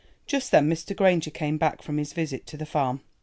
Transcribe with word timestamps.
Just 0.25 0.49
then 0.49 0.67
Mr. 0.67 0.95
Granger 0.95 1.29
came 1.29 1.59
back 1.59 1.83
from 1.83 1.97
his 1.99 2.13
visit 2.13 2.47
to 2.47 2.57
the 2.57 2.65
farm. 2.65 3.01